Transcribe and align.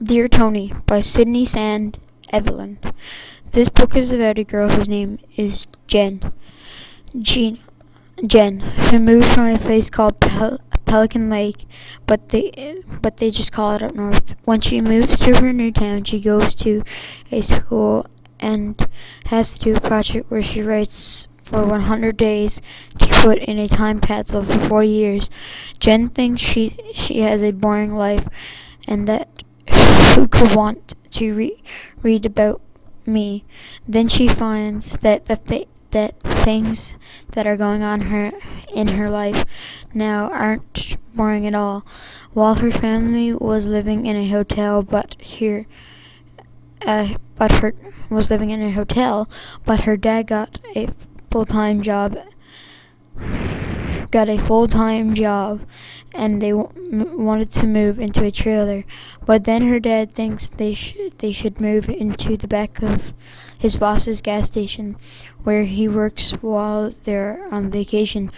Dear 0.00 0.28
Tony 0.28 0.72
by 0.86 1.00
Sydney 1.00 1.44
Sand 1.44 1.98
Evelyn. 2.30 2.78
This 3.50 3.68
book 3.68 3.96
is 3.96 4.12
about 4.12 4.38
a 4.38 4.44
girl 4.44 4.68
whose 4.68 4.88
name 4.88 5.18
is 5.36 5.66
Jen. 5.88 6.20
Jean, 7.20 7.58
Jen, 8.24 8.60
who 8.60 9.00
moved 9.00 9.26
from 9.26 9.48
a 9.48 9.58
place 9.58 9.90
called 9.90 10.20
Pel- 10.20 10.60
Pelican 10.84 11.28
Lake, 11.28 11.64
but 12.06 12.28
they 12.28 12.80
but 13.02 13.16
they 13.16 13.32
just 13.32 13.50
call 13.50 13.72
it 13.72 13.82
up 13.82 13.96
north. 13.96 14.36
When 14.44 14.60
she 14.60 14.80
moves 14.80 15.18
to 15.18 15.34
her 15.40 15.52
new 15.52 15.72
town, 15.72 16.04
she 16.04 16.20
goes 16.20 16.54
to 16.56 16.84
a 17.32 17.40
school 17.40 18.06
and 18.38 18.86
has 19.26 19.54
to 19.54 19.58
do 19.58 19.74
a 19.74 19.80
project 19.80 20.30
where 20.30 20.42
she 20.42 20.62
writes 20.62 21.26
for 21.42 21.64
100 21.64 22.16
days 22.16 22.62
to 23.00 23.08
put 23.08 23.38
in 23.38 23.58
a 23.58 23.66
time 23.66 24.00
capsule 24.00 24.44
for 24.44 24.60
40 24.60 24.88
years. 24.88 25.28
Jen 25.80 26.08
thinks 26.08 26.40
she 26.40 26.76
she 26.94 27.18
has 27.22 27.42
a 27.42 27.50
boring 27.50 27.94
life 27.96 28.28
and 28.86 29.08
that 29.08 29.28
who 30.14 30.28
could 30.28 30.54
want 30.54 30.94
to 31.10 31.34
re- 31.34 31.62
read 32.02 32.26
about 32.26 32.60
me? 33.06 33.44
Then 33.86 34.08
she 34.08 34.28
finds 34.28 34.98
that 34.98 35.26
the 35.26 35.36
th- 35.36 35.68
that 35.90 36.20
things 36.20 36.94
that 37.32 37.46
are 37.46 37.56
going 37.56 37.82
on 37.82 38.00
her 38.00 38.32
in 38.74 38.88
her 38.88 39.08
life 39.08 39.44
now 39.94 40.30
aren't 40.30 40.96
boring 41.14 41.46
at 41.46 41.54
all. 41.54 41.84
While 42.32 42.56
her 42.56 42.70
family 42.70 43.32
was 43.32 43.66
living 43.66 44.06
in 44.06 44.16
a 44.16 44.28
hotel, 44.28 44.82
but 44.82 45.16
here, 45.20 45.66
uh, 46.86 47.14
but 47.36 47.52
her 47.52 47.74
was 48.10 48.30
living 48.30 48.50
in 48.50 48.62
a 48.62 48.70
hotel, 48.70 49.28
but 49.64 49.80
her 49.80 49.96
dad 49.96 50.26
got 50.26 50.58
a 50.76 50.90
full 51.30 51.44
time 51.44 51.82
job 51.82 52.18
got 54.10 54.28
a 54.28 54.38
full 54.38 54.66
time 54.66 55.14
job 55.14 55.60
and 56.14 56.40
they 56.40 56.50
w- 56.50 56.70
wanted 57.16 57.50
to 57.52 57.66
move 57.66 57.98
into 57.98 58.24
a 58.24 58.30
trailer. 58.30 58.84
But 59.26 59.44
then 59.44 59.68
her 59.68 59.80
dad 59.80 60.14
thinks 60.14 60.48
they 60.48 60.74
should 60.74 61.18
they 61.18 61.32
should 61.32 61.60
move 61.60 61.88
into 61.88 62.36
the 62.36 62.48
back 62.48 62.82
of 62.82 63.12
his 63.58 63.76
boss's 63.76 64.20
gas 64.20 64.46
station 64.46 64.96
where 65.42 65.64
he 65.64 65.88
works 65.88 66.32
while 66.42 66.92
they're 67.04 67.46
on 67.50 67.70
vacation. 67.70 68.30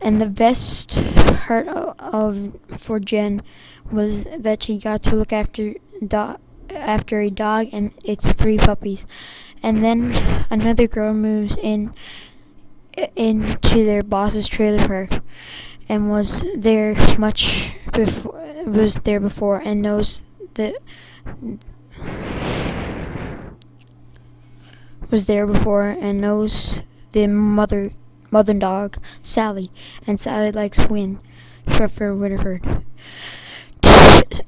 And 0.00 0.20
the 0.20 0.26
best 0.26 0.90
part 1.46 1.68
of, 1.68 1.94
of 1.98 2.58
for 2.78 3.00
Jen 3.00 3.42
was 3.90 4.24
that 4.24 4.62
she 4.62 4.78
got 4.78 5.02
to 5.04 5.16
look 5.16 5.32
after 5.32 5.74
dog 6.06 6.40
after 6.70 7.20
a 7.20 7.30
dog 7.30 7.68
and 7.72 7.92
its 8.04 8.32
three 8.32 8.58
puppies. 8.58 9.06
And 9.62 9.84
then 9.84 10.46
another 10.50 10.86
girl 10.86 11.14
moves 11.14 11.56
in 11.56 11.94
into 13.14 13.84
their 13.84 14.02
boss's 14.02 14.48
trailer 14.48 14.86
park 14.86 15.22
and 15.88 16.10
was 16.10 16.44
there 16.56 16.94
much 17.18 17.72
before 17.92 18.42
was 18.66 18.96
there 18.96 19.20
before 19.20 19.58
and 19.58 19.82
knows 19.82 20.22
that 20.54 20.74
was 25.10 25.26
there 25.26 25.46
before 25.46 25.88
and 25.88 26.20
knows 26.20 26.82
the 27.12 27.26
mother 27.26 27.92
mother 28.30 28.54
dog 28.54 28.96
Sally 29.22 29.70
and 30.06 30.18
Sally 30.18 30.50
likes 30.50 30.78
Win 30.86 31.20
Sheffer 31.66 32.16
Winifred 32.16 32.84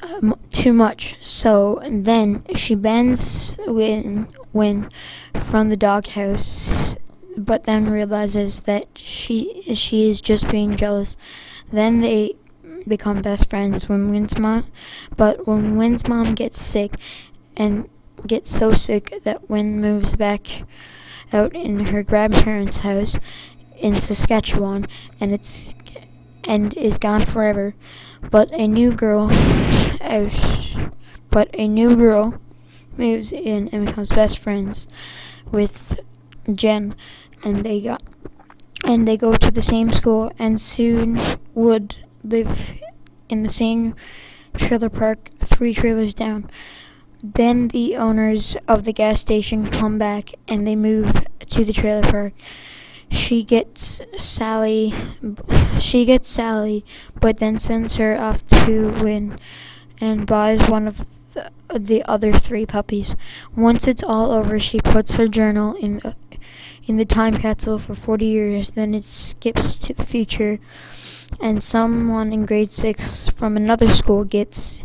um, 0.02 0.34
too 0.50 0.72
much. 0.72 1.16
So 1.20 1.80
then 1.84 2.44
she 2.54 2.74
bans 2.74 3.56
Win 3.66 4.28
Win 4.52 4.88
from 5.34 5.68
the 5.68 5.76
doghouse 5.76 6.87
but 7.38 7.64
then 7.64 7.90
realizes 7.90 8.60
that 8.60 8.86
she 8.96 9.62
she 9.74 10.08
is 10.08 10.20
just 10.20 10.48
being 10.48 10.76
jealous. 10.76 11.16
Then 11.72 12.00
they 12.00 12.34
become 12.86 13.22
best 13.22 13.50
friends 13.50 13.88
when 13.88 14.10
Win's 14.10 14.38
mom, 14.38 14.66
but 15.16 15.46
when 15.46 15.76
Win's 15.76 16.06
mom 16.06 16.34
gets 16.34 16.60
sick 16.60 16.92
and 17.56 17.88
gets 18.26 18.50
so 18.50 18.72
sick 18.72 19.20
that 19.24 19.48
Win 19.48 19.80
moves 19.80 20.16
back 20.16 20.64
out 21.32 21.54
in 21.54 21.86
her 21.86 22.02
grandparents' 22.02 22.80
house 22.80 23.18
in 23.76 23.98
Saskatchewan 23.98 24.86
and 25.20 25.32
it's 25.32 25.74
and 26.44 26.74
is 26.76 26.98
gone 26.98 27.26
forever. 27.26 27.74
But 28.30 28.50
a 28.52 28.66
new 28.66 28.92
girl 28.92 29.30
out 30.00 30.32
but 31.30 31.50
a 31.54 31.68
new 31.68 31.94
girl 31.94 32.40
moves 32.96 33.32
in 33.32 33.68
and 33.68 33.86
becomes 33.86 34.08
best 34.08 34.38
friends 34.38 34.88
with 35.50 36.00
Jen 36.52 36.94
and 37.44 37.56
they 37.64 37.80
got 37.80 38.02
and 38.84 39.06
they 39.06 39.16
go 39.16 39.34
to 39.34 39.50
the 39.50 39.60
same 39.60 39.92
school 39.92 40.32
and 40.38 40.60
soon 40.60 41.20
would 41.54 41.98
live 42.22 42.72
in 43.28 43.42
the 43.42 43.48
same 43.48 43.94
trailer 44.56 44.88
park 44.88 45.30
three 45.44 45.74
trailers 45.74 46.14
down. 46.14 46.50
Then 47.22 47.68
the 47.68 47.96
owners 47.96 48.56
of 48.68 48.84
the 48.84 48.92
gas 48.92 49.20
station 49.20 49.68
come 49.70 49.98
back 49.98 50.30
and 50.46 50.66
they 50.66 50.76
move 50.76 51.26
to 51.48 51.64
the 51.64 51.72
trailer 51.72 52.02
park. 52.02 52.32
She 53.10 53.42
gets 53.42 54.00
Sally 54.16 54.94
she 55.78 56.04
gets 56.04 56.28
Sally 56.28 56.84
but 57.20 57.38
then 57.38 57.58
sends 57.58 57.96
her 57.96 58.16
off 58.16 58.44
to 58.46 58.90
Win 59.02 59.38
and 60.00 60.26
buys 60.26 60.68
one 60.68 60.86
of 60.86 61.06
the, 61.68 61.78
the 61.78 62.02
other 62.04 62.32
three 62.32 62.66
puppies. 62.66 63.16
Once 63.56 63.86
it's 63.86 64.02
all 64.02 64.32
over, 64.32 64.58
she 64.58 64.80
puts 64.80 65.14
her 65.14 65.26
journal 65.26 65.74
in 65.74 65.98
the, 65.98 66.14
in 66.86 66.96
the 66.96 67.04
time 67.04 67.36
capsule 67.36 67.78
for 67.78 67.94
40 67.94 68.24
years. 68.24 68.70
Then 68.72 68.94
it 68.94 69.04
skips 69.04 69.76
to 69.78 69.94
the 69.94 70.04
future, 70.06 70.58
and 71.40 71.62
someone 71.62 72.32
in 72.32 72.46
grade 72.46 72.70
six 72.70 73.28
from 73.28 73.56
another 73.56 73.88
school 73.88 74.24
gets 74.24 74.84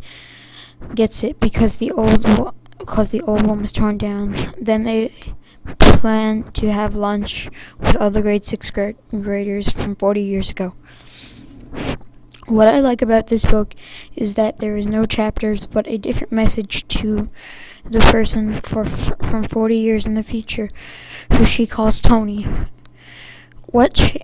gets 0.96 1.24
it 1.24 1.40
because 1.40 1.78
the 1.78 1.92
old 1.92 2.26
because 2.78 3.10
the 3.10 3.22
old 3.22 3.48
one 3.48 3.62
was 3.62 3.72
torn 3.72 3.98
down. 3.98 4.54
Then 4.60 4.84
they 4.84 5.14
plan 5.80 6.44
to 6.52 6.72
have 6.72 6.94
lunch 6.94 7.50
with 7.80 7.96
other 7.96 8.22
grade 8.22 8.44
six 8.44 8.70
grad- 8.70 8.98
graders 9.10 9.70
from 9.70 9.96
40 9.96 10.22
years 10.22 10.50
ago. 10.52 10.74
What 12.48 12.68
I 12.68 12.82
like 12.82 13.02
about 13.02 13.28
this 13.28 13.46
book 13.46 13.74
is 14.16 14.34
that 14.34 14.60
there 14.60 14.76
is 14.76 14.86
no 14.86 15.06
chapters 15.06 15.66
but 15.66 15.88
a 15.88 15.98
different 15.98 16.34
message 16.34 16.86
to 16.90 17.30
the 17.86 18.00
person 18.00 18.60
for 18.60 18.84
from 18.86 19.46
40 19.46 19.78
years 19.78 20.06
in 20.06 20.14
the 20.14 20.24
future 20.24 20.70
who 21.34 21.46
she 21.46 21.66
calls 21.66 22.02
Tony. 22.02 22.46
What 23.68 24.18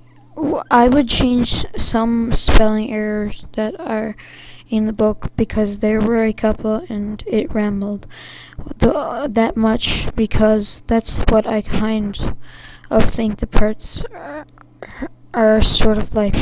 I 0.69 0.87
would 0.87 1.07
change 1.07 1.65
some 1.77 2.33
spelling 2.33 2.91
errors 2.91 3.45
that 3.53 3.79
are 3.79 4.15
in 4.69 4.85
the 4.85 4.93
book 4.93 5.31
because 5.35 5.77
there 5.77 5.99
were 5.99 6.23
a 6.23 6.33
couple 6.33 6.85
and 6.89 7.23
it 7.25 7.53
rambled 7.53 8.05
the, 8.77 8.93
uh, 8.93 9.27
that 9.27 9.57
much 9.57 10.13
because 10.15 10.81
that's 10.87 11.21
what 11.29 11.47
I 11.47 11.61
kind 11.61 12.37
of 12.89 13.09
think 13.09 13.39
the 13.39 13.47
parts 13.47 14.03
are, 14.13 14.45
are 15.33 15.61
sort 15.61 15.97
of 15.97 16.13
like 16.15 16.35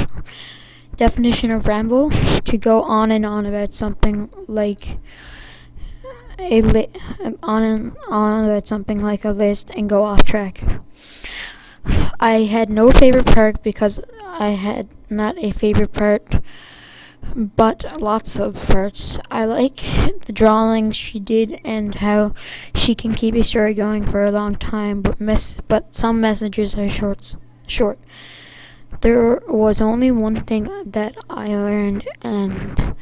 definition 0.97 1.51
of 1.51 1.67
ramble 1.67 2.09
to 2.11 2.57
go 2.57 2.81
on 2.81 3.11
and 3.11 3.25
on 3.25 3.45
about 3.45 3.73
something 3.73 4.29
like 4.47 4.97
a 6.39 6.61
li- 6.61 6.89
on 7.41 7.63
and 7.63 7.97
on 8.09 8.45
about 8.45 8.67
something 8.67 9.01
like 9.01 9.25
a 9.25 9.31
list 9.31 9.71
and 9.71 9.89
go 9.89 10.03
off 10.03 10.23
track. 10.23 10.63
I 12.19 12.41
had 12.43 12.69
no 12.69 12.91
favorite 12.91 13.27
part 13.27 13.63
because 13.63 13.99
I 14.25 14.49
had 14.49 14.87
not 15.09 15.37
a 15.37 15.51
favorite 15.51 15.93
part, 15.93 16.41
but 17.35 18.01
lots 18.01 18.39
of 18.39 18.55
parts. 18.67 19.17
I 19.31 19.45
like 19.45 19.77
the 20.25 20.33
drawing 20.33 20.91
she 20.91 21.19
did 21.19 21.59
and 21.63 21.95
how 21.95 22.33
she 22.75 22.95
can 22.95 23.13
keep 23.13 23.35
a 23.35 23.43
story 23.43 23.73
going 23.73 24.05
for 24.05 24.23
a 24.23 24.31
long 24.31 24.55
time, 24.55 25.01
but 25.01 25.19
mess 25.21 25.59
but 25.67 25.95
some 25.95 26.19
messages 26.21 26.75
are 26.75 26.89
short. 26.89 27.35
Short. 27.67 27.99
There 29.01 29.41
was 29.47 29.79
only 29.79 30.11
one 30.11 30.43
thing 30.43 30.69
that 30.85 31.15
I 31.29 31.47
learned, 31.49 32.07
and 32.21 32.95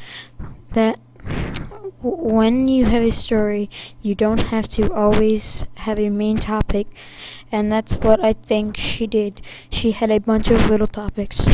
that 0.74 1.00
when 2.02 2.68
you 2.68 2.86
have 2.86 3.02
a 3.02 3.12
story, 3.12 3.70
you 4.02 4.14
don't 4.14 4.52
have 4.54 4.68
to 4.70 4.94
always 4.94 5.66
have 5.76 6.00
a 6.00 6.10
main 6.10 6.38
topic, 6.38 6.88
and 7.52 7.72
that's 7.72 7.96
what 7.96 8.24
I 8.24 8.34
think 8.34 8.78
she 8.78 9.08
did. 9.08 9.42
She 9.70 9.92
had 9.92 10.12
a 10.12 10.20
bunch 10.20 10.52
of 10.52 10.70
little 10.70 10.88
topics 10.88 11.48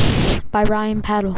by 0.52 0.64
Ryan 0.64 1.02
Paddle. 1.02 1.38